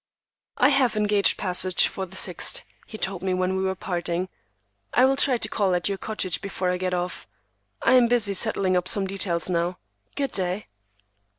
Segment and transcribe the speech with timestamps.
[0.57, 4.29] "I have engaged passage for the 6th," he told me when we were parting;
[4.95, 7.27] "I will try to call at your cottage before I get off.
[7.83, 9.77] I am busy settling up some details now.
[10.15, 10.65] Good day."